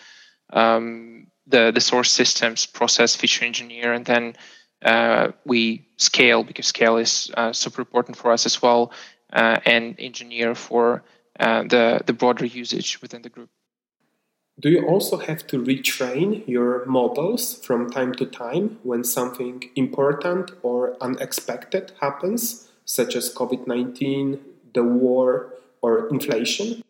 um, 0.52 1.26
the, 1.46 1.70
the 1.72 1.80
source 1.80 2.12
systems, 2.12 2.66
process, 2.66 3.16
feature 3.16 3.44
engineer, 3.44 3.92
and 3.92 4.04
then 4.06 4.34
uh, 4.84 5.32
we 5.44 5.86
scale 5.96 6.44
because 6.44 6.66
scale 6.66 6.96
is 6.96 7.30
uh, 7.36 7.52
super 7.52 7.82
important 7.82 8.16
for 8.16 8.30
us 8.30 8.46
as 8.46 8.62
well, 8.62 8.92
uh, 9.32 9.58
and 9.64 9.96
engineer 9.98 10.54
for 10.54 11.02
uh, 11.40 11.62
the, 11.62 12.00
the 12.06 12.12
broader 12.12 12.44
usage 12.44 13.00
within 13.02 13.22
the 13.22 13.28
group. 13.28 13.50
Do 14.60 14.70
you 14.70 14.86
also 14.86 15.16
have 15.16 15.46
to 15.48 15.58
retrain 15.58 16.46
your 16.46 16.84
models 16.86 17.58
from 17.64 17.90
time 17.90 18.14
to 18.14 18.26
time 18.26 18.78
when 18.84 19.02
something 19.02 19.68
important 19.74 20.52
or 20.62 20.96
unexpected 21.00 21.90
happens, 22.00 22.70
such 22.84 23.16
as 23.16 23.34
COVID 23.34 23.66
19, 23.66 24.38
the 24.74 24.84
war, 24.84 25.54
or 25.82 26.08
inflation? 26.08 26.82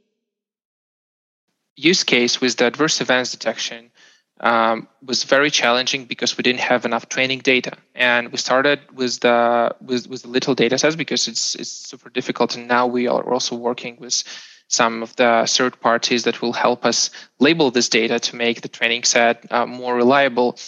Use 1.76 2.04
case 2.04 2.40
with 2.40 2.56
the 2.56 2.66
adverse 2.66 3.00
events 3.00 3.32
detection 3.32 3.90
um, 4.40 4.88
was 5.04 5.24
very 5.24 5.50
challenging 5.50 6.04
because 6.06 6.36
we 6.36 6.42
didn't 6.42 6.60
have 6.60 6.84
enough 6.84 7.08
training 7.08 7.40
data, 7.40 7.76
and 7.94 8.32
we 8.32 8.38
started 8.38 8.80
with 8.92 9.20
the 9.20 9.74
with 9.80 10.08
with 10.08 10.22
the 10.22 10.28
little 10.28 10.54
data 10.54 10.76
sets 10.78 10.96
because 10.96 11.28
it's 11.28 11.54
it's 11.54 11.70
super 11.70 12.10
difficult. 12.10 12.56
And 12.56 12.68
now 12.68 12.86
we 12.86 13.06
are 13.06 13.32
also 13.32 13.54
working 13.56 13.96
with 13.98 14.22
some 14.68 15.02
of 15.02 15.14
the 15.16 15.44
third 15.48 15.80
parties 15.80 16.24
that 16.24 16.42
will 16.42 16.52
help 16.52 16.84
us 16.84 17.10
label 17.38 17.70
this 17.70 17.88
data 17.88 18.18
to 18.18 18.36
make 18.36 18.62
the 18.62 18.68
training 18.68 19.04
set 19.04 19.46
uh, 19.52 19.66
more 19.66 19.94
reliable. 19.94 20.58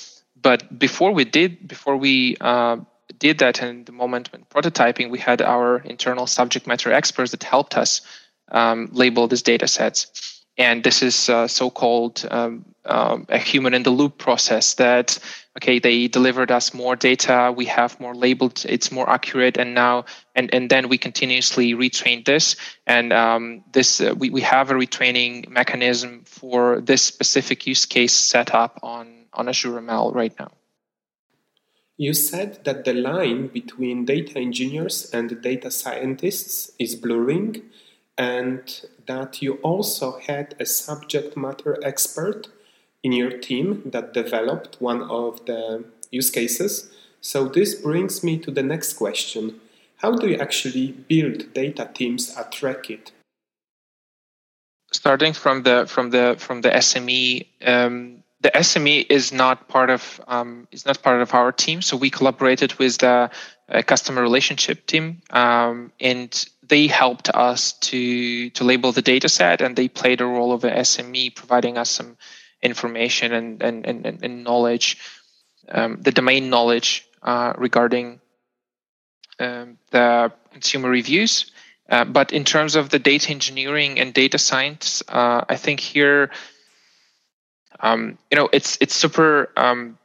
But 0.40 0.78
before 0.78 1.12
we 1.12 1.24
did 1.24 1.66
before 1.66 1.96
we 1.96 2.36
uh, 2.40 2.76
did 3.18 3.38
that, 3.38 3.62
in 3.62 3.84
the 3.84 3.92
moment 3.92 4.32
when 4.32 4.44
prototyping, 4.44 5.10
we 5.10 5.18
had 5.18 5.42
our 5.42 5.78
internal 5.78 6.26
subject 6.26 6.66
matter 6.66 6.92
experts 6.92 7.30
that 7.30 7.42
helped 7.42 7.76
us 7.76 8.00
um, 8.50 8.88
label 8.92 9.26
these 9.28 9.42
data 9.42 9.68
sets. 9.68 10.42
And 10.58 10.82
this 10.82 11.02
is 11.02 11.28
uh, 11.28 11.48
so-called 11.48 12.26
um, 12.30 12.64
um, 12.86 13.26
a 13.28 13.38
human 13.38 13.74
in 13.74 13.82
the 13.82 13.90
loop 13.90 14.18
process 14.18 14.74
that 14.74 15.18
okay 15.56 15.78
they 15.78 16.06
delivered 16.06 16.50
us 16.50 16.72
more 16.72 16.94
data 16.94 17.52
we 17.54 17.64
have 17.64 17.98
more 17.98 18.14
labeled 18.14 18.64
it's 18.68 18.92
more 18.92 19.08
accurate 19.10 19.56
and 19.56 19.74
now 19.74 20.04
and 20.34 20.52
and 20.54 20.70
then 20.70 20.88
we 20.88 20.96
continuously 20.96 21.74
retrain 21.74 22.24
this. 22.24 22.56
And 22.86 23.12
um, 23.12 23.64
this 23.72 24.00
uh, 24.00 24.14
we, 24.16 24.30
we 24.30 24.40
have 24.42 24.70
a 24.70 24.74
retraining 24.74 25.48
mechanism 25.48 26.22
for 26.24 26.80
this 26.80 27.02
specific 27.02 27.66
use 27.66 27.84
case 27.84 28.12
set 28.12 28.54
up 28.54 28.78
on 28.82 29.26
on 29.32 29.48
azure 29.48 29.80
ml 29.80 30.14
right 30.14 30.34
now 30.38 30.52
you 31.98 32.12
said 32.12 32.64
that 32.64 32.84
the 32.84 32.92
line 32.92 33.48
between 33.48 34.04
data 34.04 34.38
engineers 34.38 35.10
and 35.12 35.40
data 35.42 35.70
scientists 35.70 36.72
is 36.78 36.94
blurring 36.94 37.62
and 38.18 38.86
that 39.06 39.42
you 39.42 39.54
also 39.62 40.18
had 40.18 40.54
a 40.58 40.66
subject 40.66 41.36
matter 41.36 41.78
expert 41.82 42.48
in 43.02 43.12
your 43.12 43.30
team 43.30 43.82
that 43.86 44.12
developed 44.12 44.76
one 44.80 45.02
of 45.02 45.44
the 45.46 45.84
use 46.10 46.30
cases. 46.30 46.90
So, 47.20 47.48
this 47.48 47.74
brings 47.74 48.22
me 48.22 48.38
to 48.38 48.50
the 48.50 48.62
next 48.62 48.94
question 48.94 49.60
How 49.96 50.12
do 50.12 50.28
you 50.28 50.36
actually 50.36 50.92
build 50.92 51.52
data 51.54 51.90
teams 51.92 52.34
at 52.36 52.52
Reckitt? 52.52 53.12
Starting 54.92 55.32
from 55.32 55.62
the 55.62 55.86
from 55.86 56.10
the 56.10 56.36
from 56.38 56.62
the 56.62 56.70
SME, 56.70 57.46
um, 57.64 58.22
the 58.40 58.50
SME 58.50 59.06
is 59.08 59.32
not 59.32 59.68
part 59.68 59.90
of 59.90 60.20
um, 60.28 60.68
is 60.70 60.84
not 60.84 61.02
part 61.02 61.22
of 61.22 61.34
our 61.34 61.52
team. 61.52 61.82
So 61.82 61.96
we 61.96 62.10
collaborated 62.10 62.74
with 62.74 62.98
the 62.98 63.30
uh, 63.68 63.82
customer 63.82 64.22
relationship 64.22 64.86
team, 64.86 65.22
um, 65.30 65.92
and 66.00 66.44
they 66.62 66.86
helped 66.86 67.28
us 67.30 67.72
to 67.72 68.50
to 68.50 68.64
label 68.64 68.92
the 68.92 69.02
data 69.02 69.28
set 69.28 69.60
and 69.60 69.74
they 69.74 69.88
played 69.88 70.20
a 70.20 70.26
role 70.26 70.52
of 70.52 70.64
an 70.64 70.74
SME, 70.78 71.34
providing 71.34 71.78
us 71.78 71.90
some 71.90 72.16
information 72.62 73.32
and 73.32 73.62
and 73.62 73.86
and, 73.86 74.22
and 74.22 74.44
knowledge, 74.44 74.98
um, 75.70 75.98
the 76.02 76.12
domain 76.12 76.50
knowledge 76.50 77.06
uh, 77.22 77.52
regarding 77.56 78.20
um, 79.38 79.78
the 79.90 80.32
consumer 80.52 80.88
reviews. 80.88 81.50
Uh, 81.88 82.04
but 82.04 82.32
in 82.32 82.44
terms 82.44 82.74
of 82.74 82.90
the 82.90 82.98
data 82.98 83.30
engineering 83.30 84.00
and 84.00 84.12
data 84.12 84.38
science, 84.38 85.02
uh, 85.08 85.44
I 85.48 85.56
think 85.56 85.78
here, 85.78 86.30
um, 87.80 88.18
you 88.30 88.36
know, 88.36 88.48
it's 88.52 88.78
it's 88.80 88.94
super 88.94 89.50
um, 89.56 89.98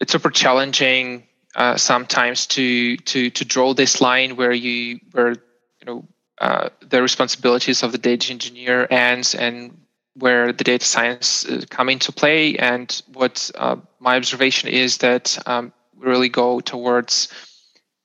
it's 0.00 0.12
super 0.12 0.30
challenging 0.30 1.26
uh, 1.54 1.76
sometimes 1.76 2.46
to 2.48 2.96
to 2.96 3.30
to 3.30 3.44
draw 3.44 3.74
this 3.74 4.00
line 4.00 4.36
where 4.36 4.52
you 4.52 5.00
where 5.12 5.30
you 5.30 5.86
know 5.86 6.04
uh, 6.40 6.70
the 6.80 7.02
responsibilities 7.02 7.82
of 7.82 7.92
the 7.92 7.98
data 7.98 8.32
engineer 8.32 8.86
ends 8.90 9.34
and 9.34 9.78
where 10.14 10.52
the 10.52 10.64
data 10.64 10.84
science 10.84 11.46
uh, 11.46 11.62
come 11.70 11.88
into 11.88 12.12
play. 12.12 12.56
And 12.56 13.02
what 13.12 13.50
uh, 13.54 13.76
my 13.98 14.16
observation 14.16 14.68
is 14.68 14.98
that 14.98 15.38
um, 15.46 15.72
we 15.96 16.06
really 16.06 16.28
go 16.28 16.60
towards 16.60 17.28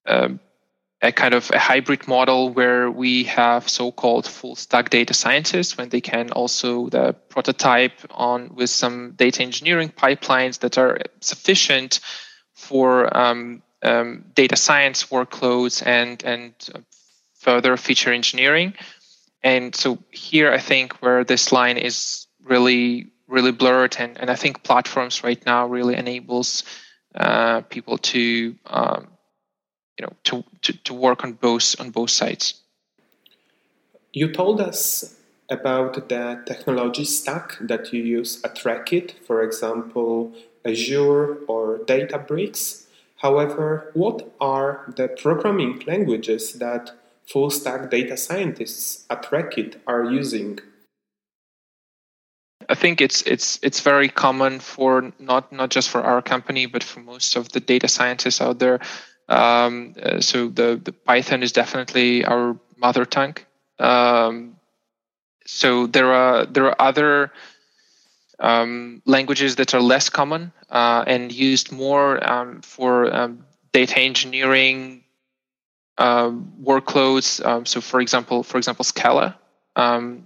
um, 0.05 0.39
a 1.01 1.11
kind 1.11 1.33
of 1.33 1.51
a 1.51 1.59
hybrid 1.59 2.07
model 2.07 2.49
where 2.49 2.89
we 2.89 3.23
have 3.25 3.69
so-called 3.69 4.25
full 4.25 4.55
stack 4.55 4.89
data 4.89 5.13
scientists 5.13 5.77
when 5.77 5.89
they 5.89 6.01
can 6.01 6.31
also 6.31 6.89
the 6.89 7.13
prototype 7.29 7.99
on 8.11 8.55
with 8.55 8.69
some 8.69 9.11
data 9.11 9.43
engineering 9.43 9.89
pipelines 9.89 10.59
that 10.59 10.77
are 10.77 10.97
sufficient 11.19 11.99
for 12.53 13.15
um, 13.15 13.61
um, 13.83 14.25
data 14.33 14.55
science 14.55 15.05
workloads 15.05 15.85
and 15.85 16.23
and 16.23 16.53
further 17.35 17.77
feature 17.77 18.11
engineering. 18.11 18.73
And 19.43 19.75
so 19.75 19.99
here, 20.11 20.51
I 20.51 20.57
think 20.57 21.01
where 21.01 21.23
this 21.23 21.51
line 21.51 21.77
is 21.77 22.27
really, 22.43 23.07
really 23.27 23.51
blurred, 23.51 23.95
and, 23.99 24.17
and 24.17 24.29
I 24.29 24.35
think 24.35 24.63
platforms 24.63 25.23
right 25.23 25.43
now 25.45 25.67
really 25.67 25.95
enables 25.95 26.63
uh, 27.15 27.61
people 27.61 27.97
to, 27.99 28.55
um, 28.65 29.07
you 29.97 30.05
know, 30.05 30.13
to, 30.25 30.43
to, 30.61 30.73
to 30.83 30.93
work 30.93 31.23
on 31.23 31.33
both 31.33 31.79
on 31.79 31.91
both 31.91 32.09
sides. 32.09 32.61
You 34.13 34.31
told 34.31 34.61
us 34.61 35.15
about 35.49 36.09
the 36.09 36.43
technology 36.45 37.05
stack 37.05 37.57
that 37.61 37.93
you 37.93 38.03
use 38.03 38.43
at 38.43 38.55
Reckitt, 38.57 39.13
for 39.25 39.41
example, 39.41 40.33
Azure 40.65 41.37
or 41.47 41.79
Databricks. 41.79 42.85
However, 43.17 43.91
what 43.93 44.33
are 44.39 44.93
the 44.95 45.07
programming 45.07 45.81
languages 45.87 46.53
that 46.53 46.91
full 47.25 47.49
stack 47.49 47.89
data 47.89 48.17
scientists 48.17 49.05
at 49.09 49.23
Reckitt 49.31 49.75
are 49.87 50.03
using? 50.03 50.59
I 52.69 52.75
think 52.75 52.99
it's 52.99 53.21
it's 53.21 53.59
it's 53.63 53.79
very 53.79 54.09
common 54.09 54.59
for 54.59 55.13
not 55.19 55.51
not 55.53 55.69
just 55.69 55.89
for 55.89 56.01
our 56.01 56.21
company, 56.21 56.65
but 56.65 56.83
for 56.83 56.99
most 56.99 57.35
of 57.37 57.49
the 57.53 57.61
data 57.61 57.87
scientists 57.87 58.41
out 58.41 58.59
there. 58.59 58.79
Um, 59.29 59.95
uh, 60.01 60.21
so 60.21 60.47
the 60.47 60.79
the 60.81 60.91
Python 60.91 61.43
is 61.43 61.51
definitely 61.51 62.23
our 62.25 62.57
mother 62.77 63.05
tongue. 63.05 63.35
Um, 63.79 64.55
so 65.45 65.87
there 65.87 66.13
are 66.13 66.45
there 66.45 66.65
are 66.65 66.75
other 66.79 67.31
um, 68.39 69.01
languages 69.05 69.55
that 69.55 69.73
are 69.73 69.81
less 69.81 70.09
common 70.09 70.51
uh, 70.69 71.03
and 71.07 71.31
used 71.31 71.71
more 71.71 72.29
um, 72.29 72.61
for 72.61 73.13
um, 73.13 73.45
data 73.73 73.99
engineering 73.99 75.03
um, 75.97 76.53
workloads. 76.61 77.67
So, 77.67 77.81
for 77.81 77.99
example, 77.99 78.43
for 78.43 78.57
example, 78.57 78.85
Scala. 78.85 79.37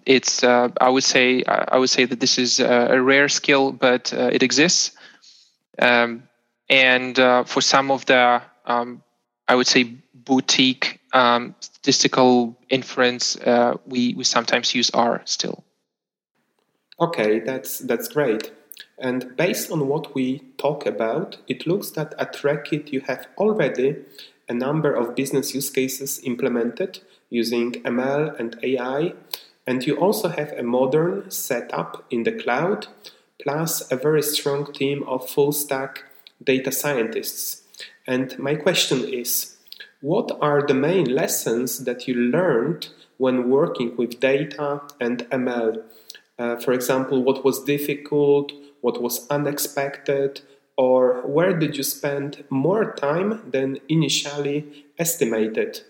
It's 0.06 0.44
uh, 0.44 0.70
I 0.80 0.90
would 0.90 1.04
say 1.04 1.44
I 1.46 1.78
would 1.78 1.90
say 1.90 2.06
that 2.06 2.20
this 2.20 2.38
is 2.38 2.60
a, 2.60 2.98
a 2.98 3.02
rare 3.02 3.30
skill, 3.30 3.72
but 3.72 4.14
uh, 4.14 4.30
it 4.32 4.44
exists. 4.44 4.92
and 5.78 7.20
uh, 7.20 7.44
for 7.44 7.62
some 7.62 7.92
of 7.92 8.06
the 8.06 8.42
I 8.66 9.56
would 9.56 9.68
say 9.68 9.96
boutique 10.14 11.00
statistical 11.60 12.58
inference, 12.70 13.36
uh, 13.38 13.78
we 13.86 14.14
we 14.14 14.24
sometimes 14.24 14.74
use 14.76 14.90
R 14.92 15.22
still. 15.26 15.64
Okay, 17.00 17.40
that's 17.40 17.80
that's 17.80 18.08
great. 18.08 18.52
And 18.98 19.36
based 19.36 19.72
on 19.72 19.88
what 19.88 20.14
we 20.14 20.40
talk 20.58 20.86
about, 20.86 21.38
it 21.48 21.66
looks 21.66 21.90
that 21.92 22.14
at 22.20 22.36
Reckitt 22.44 22.92
you 22.92 23.02
have 23.02 23.28
already 23.38 23.96
a 24.48 24.54
number 24.54 24.94
of 24.94 25.16
business 25.16 25.56
use 25.56 25.70
cases 25.70 26.22
implemented 26.24 27.00
using 27.30 27.72
ML 27.72 28.40
and 28.40 28.58
AI, 28.62 29.14
and 29.66 29.88
you 29.88 29.96
also 29.96 30.28
have 30.30 30.52
a 30.52 30.64
modern 30.64 31.32
setup 31.32 32.06
in 32.12 32.24
the 32.24 32.32
cloud, 32.32 32.88
plus 33.42 33.92
a 33.92 33.96
very 33.96 34.22
strong 34.22 34.72
team 34.72 35.04
of 35.08 35.30
full 35.30 35.52
stack 35.52 36.04
data 36.44 36.72
scientists. 36.72 37.61
And 38.08 38.38
my 38.40 38.56
question 38.56 39.04
is 39.08 39.58
what 40.02 40.38
are 40.42 40.66
the 40.66 40.74
main 40.74 41.06
lessons 41.06 41.86
that 41.86 42.08
you 42.08 42.16
learned 42.16 42.90
when 43.18 43.50
working 43.50 43.96
with 43.96 44.20
data 44.20 44.82
and 45.00 45.30
ML? 45.30 45.84
Uh, 46.40 46.56
for 46.58 46.74
example, 46.74 47.24
what 47.24 47.46
was 47.46 47.64
difficult, 47.64 48.52
what 48.82 49.00
was 49.00 49.28
unexpected, 49.30 50.42
or 50.76 51.22
where 51.28 51.54
did 51.58 51.78
you 51.78 51.84
spend 51.84 52.44
more 52.50 52.94
time 52.94 53.44
than 53.52 53.78
initially 53.88 54.86
estimated? 54.98 55.82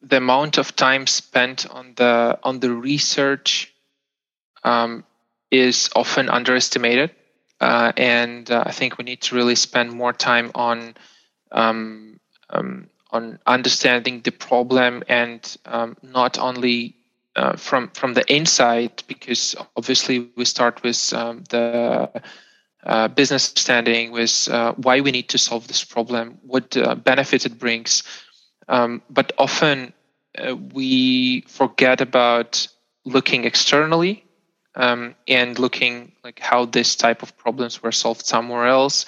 The 0.00 0.16
amount 0.16 0.56
of 0.56 0.74
time 0.74 1.06
spent 1.06 1.68
on 1.68 1.92
the 1.96 2.38
on 2.42 2.60
the 2.60 2.72
research 2.72 3.74
um, 4.64 5.04
is 5.50 5.90
often 5.94 6.30
underestimated, 6.30 7.10
uh, 7.60 7.92
and 7.96 8.50
uh, 8.50 8.62
I 8.66 8.72
think 8.72 8.98
we 8.98 9.04
need 9.04 9.22
to 9.22 9.34
really 9.34 9.54
spend 9.54 9.92
more 9.92 10.12
time 10.12 10.50
on 10.54 10.94
um, 11.52 12.20
um, 12.50 12.88
on 13.10 13.38
understanding 13.46 14.20
the 14.20 14.30
problem 14.30 15.02
and 15.08 15.56
um, 15.64 15.96
not 16.02 16.38
only 16.38 16.96
uh, 17.36 17.56
from 17.56 17.88
from 17.90 18.14
the 18.14 18.24
inside 18.32 19.02
because 19.06 19.54
obviously 19.76 20.30
we 20.36 20.44
start 20.44 20.82
with 20.82 21.12
um, 21.14 21.44
the 21.50 22.22
uh, 22.84 23.08
business 23.08 23.44
standing, 23.44 24.12
with 24.12 24.48
uh, 24.50 24.72
why 24.76 25.00
we 25.00 25.10
need 25.10 25.28
to 25.28 25.38
solve 25.38 25.66
this 25.68 25.84
problem 25.84 26.38
what 26.42 26.76
uh, 26.76 26.94
benefit 26.94 27.44
it 27.44 27.58
brings. 27.58 28.02
Um, 28.68 29.02
but 29.10 29.32
often 29.38 29.92
uh, 30.38 30.54
we 30.56 31.42
forget 31.48 32.00
about 32.00 32.68
looking 33.04 33.44
externally 33.44 34.24
um, 34.78 35.14
and 35.26 35.58
looking 35.58 36.12
like 36.24 36.38
how 36.38 36.64
this 36.64 36.96
type 36.96 37.22
of 37.22 37.36
problems 37.36 37.82
were 37.82 37.92
solved 37.92 38.24
somewhere 38.24 38.66
else 38.66 39.04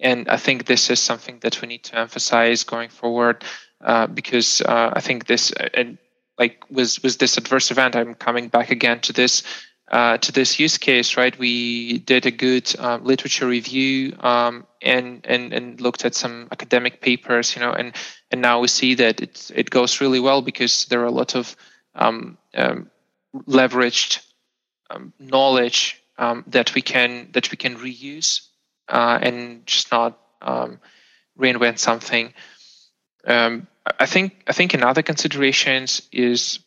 and 0.00 0.28
I 0.28 0.36
think 0.36 0.66
this 0.66 0.90
is 0.90 1.00
something 1.00 1.38
that 1.40 1.60
we 1.62 1.68
need 1.68 1.84
to 1.84 1.98
emphasize 1.98 2.64
going 2.64 2.90
forward 2.90 3.44
uh, 3.80 4.06
because 4.06 4.60
uh, 4.62 4.90
I 4.92 5.00
think 5.00 5.26
this 5.26 5.52
uh, 5.52 5.68
and 5.74 5.98
like 6.38 6.64
with 6.70 7.02
with 7.02 7.18
this 7.18 7.38
adverse 7.38 7.70
event, 7.70 7.96
I'm 7.96 8.14
coming 8.14 8.48
back 8.48 8.70
again 8.70 9.00
to 9.00 9.12
this. 9.12 9.42
Uh, 9.92 10.16
to 10.16 10.32
this 10.32 10.58
use 10.58 10.78
case, 10.78 11.18
right? 11.18 11.38
We 11.38 11.98
did 11.98 12.24
a 12.24 12.30
good 12.30 12.74
uh, 12.78 12.98
literature 13.02 13.46
review 13.46 14.16
um, 14.20 14.66
and 14.80 15.20
and 15.24 15.52
and 15.52 15.78
looked 15.78 16.06
at 16.06 16.14
some 16.14 16.48
academic 16.50 17.02
papers, 17.02 17.54
you 17.54 17.60
know, 17.60 17.70
and 17.70 17.94
and 18.30 18.40
now 18.40 18.60
we 18.60 18.68
see 18.68 18.94
that 18.94 19.20
it 19.20 19.50
it 19.54 19.68
goes 19.68 20.00
really 20.00 20.20
well 20.20 20.40
because 20.40 20.86
there 20.86 21.02
are 21.02 21.04
a 21.04 21.10
lot 21.10 21.36
of 21.36 21.54
um, 21.94 22.38
um, 22.54 22.90
leveraged 23.46 24.23
um, 24.94 25.12
knowledge 25.18 26.02
um, 26.18 26.44
that 26.48 26.74
we 26.74 26.82
can 26.82 27.28
that 27.32 27.50
we 27.50 27.56
can 27.56 27.76
reuse 27.76 28.48
uh, 28.88 29.18
and 29.20 29.66
just 29.66 29.90
not 29.90 30.18
um, 30.42 30.80
reinvent 31.38 31.78
something. 31.78 32.32
Um, 33.26 33.66
I 33.98 34.06
think 34.06 34.42
I 34.46 34.52
think 34.52 34.74
another 34.74 35.02
considerations 35.02 36.02
is 36.12 36.60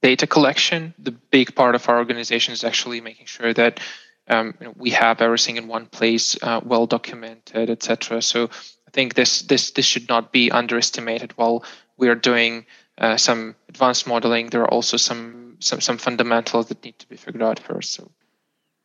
data 0.00 0.26
collection. 0.26 0.94
The 0.98 1.12
big 1.12 1.54
part 1.54 1.74
of 1.74 1.88
our 1.88 1.98
organization 1.98 2.52
is 2.52 2.64
actually 2.64 3.00
making 3.00 3.26
sure 3.26 3.52
that 3.54 3.80
um, 4.28 4.54
you 4.60 4.66
know, 4.66 4.74
we 4.76 4.90
have 4.90 5.20
everything 5.20 5.56
in 5.56 5.68
one 5.68 5.86
place, 5.86 6.36
uh, 6.42 6.60
well 6.64 6.86
documented, 6.86 7.70
etc. 7.70 8.22
So 8.22 8.44
I 8.86 8.90
think 8.92 9.14
this 9.14 9.42
this 9.42 9.72
this 9.72 9.86
should 9.86 10.08
not 10.08 10.32
be 10.32 10.50
underestimated. 10.50 11.32
While 11.36 11.64
we 11.96 12.08
are 12.08 12.14
doing 12.14 12.66
uh, 12.98 13.16
some 13.16 13.56
advanced 13.68 14.06
modeling, 14.06 14.50
there 14.50 14.62
are 14.62 14.70
also 14.70 14.96
some 14.96 15.56
some 15.60 15.80
some 15.80 15.98
fundamentals 15.98 16.66
that 16.66 16.84
need 16.84 16.98
to 16.98 17.08
be 17.08 17.16
figured 17.16 17.42
out 17.42 17.58
first. 17.58 17.92
So 17.92 18.10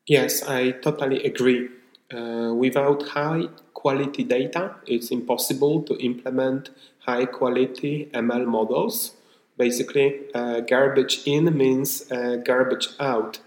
yes, 0.08 0.43
I 0.43 0.72
totally 0.72 1.24
agree. 1.24 1.70
Uh, 2.13 2.54
without 2.56 3.04
high 3.10 3.48
quality 3.74 4.24
data, 4.24 4.76
it's 4.86 5.12
impossible 5.12 5.84
to 5.84 5.98
implement 5.98 6.70
high 7.00 7.26
quality 7.26 8.10
ML 8.13 8.46
models. 8.46 9.13
Basically, 9.58 10.20
uh, 10.34 10.62
garbage 10.62 11.22
in 11.26 11.58
means 11.58 12.10
uh, 12.12 12.38
garbage 12.46 12.89
out. 13.00 13.39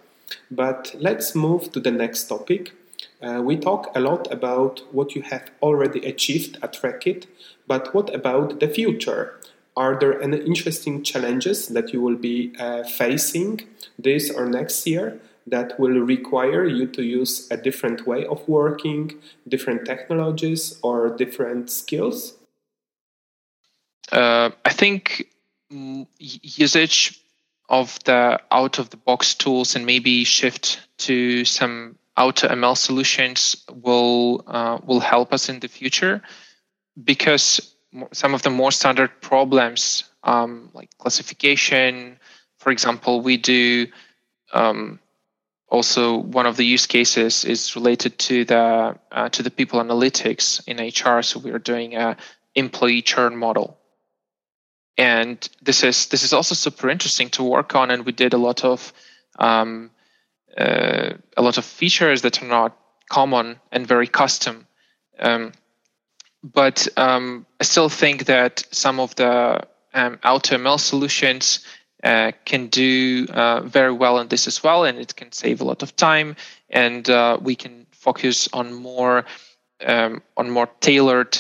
But 0.51 0.94
let's 0.99 1.35
move 1.35 1.73
to 1.73 1.81
the 1.81 1.90
next 1.90 2.25
topic. 2.25 2.73
Uh, 3.23 3.40
we 3.42 3.57
talk 3.57 3.90
a 3.94 4.01
lot 4.01 4.31
about 4.33 4.83
what 4.92 5.14
you 5.14 5.23
have 5.23 5.51
already 5.62 6.05
achieved 6.07 6.59
at 6.62 6.75
Reckitt, 6.83 7.27
but 7.66 7.94
what 7.94 8.14
about 8.14 8.61
the 8.61 8.68
future? 8.68 9.40
Are 9.83 9.95
there 9.99 10.21
any 10.21 10.38
interesting 10.51 11.03
challenges 11.03 11.69
that 11.69 11.93
you 11.93 12.01
will 12.05 12.21
be 12.31 12.53
uh, 12.59 12.83
facing 12.85 13.53
this 13.99 14.31
or 14.31 14.45
next 14.47 14.87
year? 14.87 15.21
that 15.47 15.79
will 15.81 15.99
require 16.01 16.64
you 16.64 16.87
to 16.87 17.03
use 17.03 17.49
a 17.51 17.57
different 17.57 18.07
way 18.07 18.25
of 18.27 18.47
working, 18.49 19.14
different 19.49 19.85
technologies, 19.85 20.79
or 20.83 21.09
different 21.16 21.71
skills? 21.71 22.37
Uh, 24.12 24.51
I 24.64 24.73
think 24.73 25.27
usage 26.19 27.21
of 27.69 27.99
the 28.05 28.40
out 28.51 28.79
of 28.79 28.90
the 28.90 28.97
box 28.97 29.35
tools 29.35 29.77
and 29.77 29.87
maybe 29.87 30.25
shift 30.25 30.81
to 30.99 31.45
some 31.45 31.97
auto 32.16 32.49
ML 32.49 32.77
solutions 32.77 33.64
will 33.73 34.43
uh, 34.49 34.79
will 34.85 35.01
help 35.01 35.33
us 35.33 35.49
in 35.49 35.61
the 35.61 35.69
future 35.69 36.23
because 37.03 37.75
some 38.12 38.35
of 38.35 38.42
the 38.42 38.50
more 38.50 38.72
standard 38.72 39.11
problems 39.20 40.05
um, 40.22 40.70
like 40.74 40.90
classification, 40.98 42.18
for 42.59 42.70
example, 42.70 43.20
we 43.20 43.37
do 43.37 43.87
um, 44.53 45.00
also 45.68 46.16
one 46.18 46.46
of 46.46 46.57
the 46.57 46.64
use 46.64 46.87
cases 46.87 47.44
is 47.44 47.74
related 47.74 48.18
to 48.18 48.44
the 48.44 48.96
uh, 49.12 49.29
to 49.31 49.42
the 49.42 49.50
people 49.50 49.81
analytics 49.81 50.62
in 50.66 50.76
HR. 50.76 51.22
So 51.22 51.38
we 51.38 51.50
are 51.53 51.59
doing 51.59 51.94
a 51.94 52.16
employee 52.55 53.03
churn 53.03 53.37
model, 53.37 53.79
and 54.98 55.48
this 55.62 55.83
is 55.83 56.07
this 56.07 56.22
is 56.22 56.33
also 56.33 56.55
super 56.55 56.90
interesting 56.90 57.31
to 57.31 57.42
work 57.42 57.74
on. 57.74 57.90
And 57.90 58.05
we 58.05 58.12
did 58.12 58.35
a 58.35 58.38
lot 58.38 58.64
of 58.64 58.92
um, 59.38 59.90
uh, 60.59 61.11
a 61.37 61.42
lot 61.42 61.57
of 61.57 61.64
features 61.64 62.22
that 62.22 62.42
are 62.42 62.46
not 62.46 62.76
common 63.09 63.59
and 63.72 63.87
very 63.87 64.07
custom. 64.07 64.66
Um, 65.18 65.53
but 66.42 66.88
um, 66.96 67.46
I 67.61 67.64
still 67.64 67.88
think 67.88 68.26
that 68.26 68.64
some 68.70 69.00
of 69.00 69.14
the 69.16 69.62
um, 69.94 70.16
AutoML 70.18 70.79
solutions 70.79 71.64
uh, 72.03 72.33
can 72.44 72.68
do 72.68 73.26
uh, 73.31 73.61
very 73.61 73.92
well 73.92 74.18
in 74.18 74.29
this 74.29 74.46
as 74.46 74.62
well, 74.62 74.85
and 74.85 74.98
it 74.98 75.16
can 75.16 75.33
save 75.33 75.61
a 75.61 75.64
lot 75.64 75.83
of 75.83 75.94
time, 75.96 76.37
and 76.70 77.11
uh, 77.11 77.38
we 77.40 77.55
can 77.55 77.87
focus 77.92 78.48
on 78.53 78.72
more 78.72 79.24
um, 79.87 80.22
on 80.37 80.50
more 80.50 80.68
tailored 80.81 81.38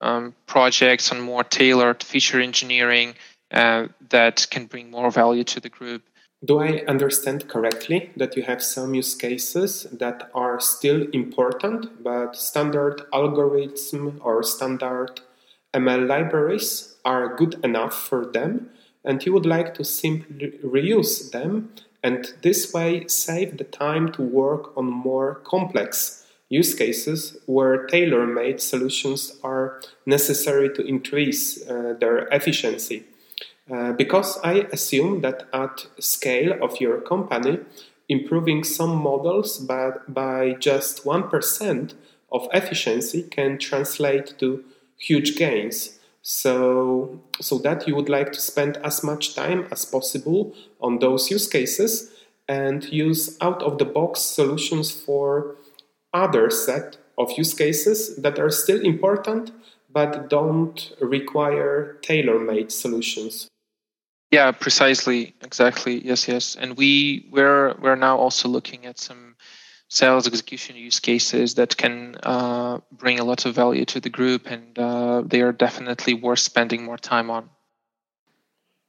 um, 0.00 0.34
projects, 0.46 1.10
on 1.12 1.20
more 1.20 1.44
tailored 1.44 2.02
feature 2.02 2.40
engineering 2.40 3.14
uh, 3.50 3.88
that 4.10 4.46
can 4.50 4.66
bring 4.66 4.90
more 4.90 5.10
value 5.10 5.44
to 5.44 5.60
the 5.60 5.68
group. 5.68 6.02
Do 6.44 6.60
I 6.60 6.84
understand 6.86 7.48
correctly 7.48 8.10
that 8.16 8.36
you 8.36 8.44
have 8.44 8.62
some 8.62 8.94
use 8.94 9.14
cases 9.16 9.88
that 9.90 10.30
are 10.34 10.60
still 10.60 11.08
important, 11.12 12.04
but 12.04 12.36
standard 12.36 13.02
algorithm 13.12 14.20
or 14.22 14.44
standard 14.44 15.20
ML 15.74 16.06
libraries 16.06 16.96
are 17.04 17.34
good 17.34 17.58
enough 17.64 17.94
for 18.08 18.24
them, 18.24 18.70
and 19.04 19.24
you 19.26 19.32
would 19.32 19.46
like 19.46 19.74
to 19.74 19.84
simply 19.84 20.52
reuse 20.64 21.30
them 21.32 21.70
and 22.02 22.34
this 22.42 22.72
way 22.72 23.06
save 23.08 23.58
the 23.58 23.64
time 23.64 24.12
to 24.12 24.22
work 24.22 24.76
on 24.76 24.84
more 24.86 25.36
complex 25.44 26.24
use 26.48 26.74
cases 26.74 27.36
where 27.46 27.86
tailor 27.86 28.26
made 28.26 28.60
solutions 28.60 29.36
are 29.42 29.80
necessary 30.06 30.72
to 30.74 30.86
increase 30.86 31.68
uh, 31.68 31.94
their 32.00 32.28
efficiency. 32.28 33.04
Uh, 33.70 33.92
because 33.92 34.38
I 34.42 34.66
assume 34.72 35.20
that 35.20 35.46
at 35.52 35.86
scale 35.98 36.52
of 36.62 36.80
your 36.80 37.02
company, 37.02 37.58
improving 38.08 38.64
some 38.64 38.96
models 38.96 39.58
by, 39.58 39.90
by 40.08 40.54
just 40.54 41.04
1% 41.04 41.92
of 42.32 42.48
efficiency 42.54 43.24
can 43.24 43.58
translate 43.58 44.38
to 44.38 44.64
huge 44.98 45.36
gains. 45.36 45.98
So, 46.22 47.20
so 47.40 47.58
that 47.58 47.86
you 47.86 47.94
would 47.94 48.08
like 48.08 48.32
to 48.32 48.40
spend 48.40 48.78
as 48.78 49.04
much 49.04 49.34
time 49.34 49.66
as 49.70 49.84
possible 49.84 50.54
on 50.80 50.98
those 50.98 51.30
use 51.30 51.46
cases 51.46 52.10
and 52.48 52.84
use 52.84 53.36
out 53.40 53.62
of 53.62 53.78
the 53.78 53.84
box 53.84 54.20
solutions 54.20 54.90
for 54.90 55.56
other 56.14 56.48
set 56.50 56.96
of 57.18 57.32
use 57.36 57.52
cases 57.52 58.16
that 58.16 58.38
are 58.38 58.50
still 58.50 58.80
important 58.80 59.52
but 59.90 60.28
don't 60.28 60.92
require 61.00 61.98
tailor-made 62.02 62.70
solutions 62.70 63.48
yeah 64.30 64.52
precisely. 64.52 65.34
Exactly. 65.42 66.04
Yes 66.04 66.28
yes. 66.28 66.56
And 66.56 66.76
we 66.76 67.28
we're 67.30 67.74
we're 67.80 67.96
now 67.96 68.16
also 68.18 68.48
looking 68.48 68.86
at 68.86 68.98
some 68.98 69.36
sales 69.88 70.26
execution 70.26 70.76
use 70.76 71.00
cases 71.00 71.54
that 71.54 71.76
can 71.76 72.16
uh, 72.22 72.78
bring 72.92 73.18
a 73.18 73.24
lot 73.24 73.46
of 73.46 73.54
value 73.54 73.84
to 73.86 74.00
the 74.00 74.10
group 74.10 74.46
and 74.46 74.78
uh, 74.78 75.22
they 75.22 75.40
are 75.40 75.52
definitely 75.52 76.12
worth 76.14 76.40
spending 76.40 76.84
more 76.84 76.98
time 76.98 77.30
on. 77.30 77.48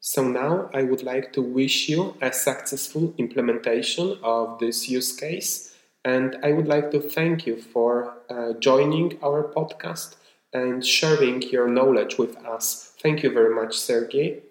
So 0.02 0.23
now 0.23 0.69
i 0.73 0.84
would 0.84 1.04
like 1.04 1.34
to 1.34 1.41
wish 1.41 1.89
you 1.89 2.15
a 2.21 2.32
successful 2.34 3.13
implementation 3.17 4.17
of 4.23 4.60
this 4.60 4.89
use 4.89 5.15
case. 5.15 5.75
And 6.06 6.38
I 6.43 6.54
would 6.54 6.67
like 6.67 6.91
to 6.91 6.99
thank 7.02 7.45
you 7.45 7.58
for 7.62 8.13
uh, 8.30 8.54
joining 8.60 9.19
our 9.21 9.43
podcast 9.43 10.15
and 10.54 10.86
sharing 10.86 11.41
your 11.43 11.67
knowledge 11.67 12.17
with 12.17 12.38
us. 12.45 12.93
Thank 13.02 13.23
you 13.23 13.32
very 13.32 13.54
much, 13.54 13.78
Sergey. 13.78 14.41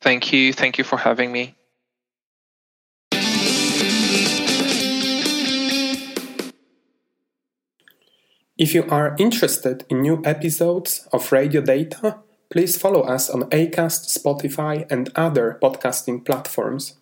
Thank 0.00 0.32
you. 0.32 0.52
Thank 0.52 0.78
you 0.78 0.84
for 0.84 0.98
having 0.98 1.32
me. 1.32 1.56
If 8.58 8.72
you 8.72 8.84
are 8.88 9.14
interested 9.18 9.84
in 9.90 10.00
new 10.00 10.22
episodes 10.24 11.06
of 11.12 11.30
Radio 11.30 11.60
Data, 11.60 12.20
please 12.50 12.78
follow 12.78 13.02
us 13.02 13.28
on 13.28 13.50
Acast, 13.50 14.08
Spotify, 14.16 14.90
and 14.90 15.10
other 15.14 15.58
podcasting 15.62 16.24
platforms. 16.24 16.94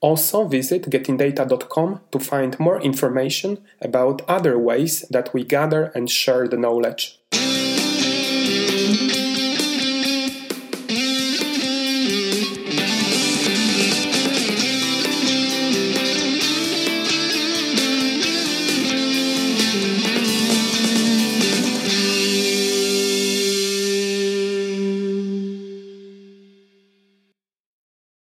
Also 0.00 0.44
visit 0.44 0.82
gettingdata.com 0.90 2.00
to 2.12 2.18
find 2.18 2.60
more 2.60 2.80
information 2.82 3.58
about 3.80 4.20
other 4.28 4.58
ways 4.58 5.06
that 5.10 5.32
we 5.32 5.44
gather 5.44 5.84
and 5.94 6.10
share 6.10 6.46
the 6.46 6.58
knowledge. 6.58 7.18